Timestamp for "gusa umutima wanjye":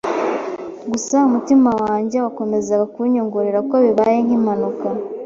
0.91-2.17